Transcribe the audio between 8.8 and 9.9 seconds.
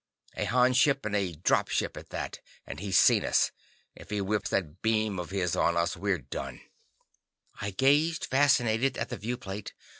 at the viewplate.